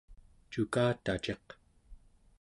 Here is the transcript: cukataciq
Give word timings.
cukataciq 0.51 1.45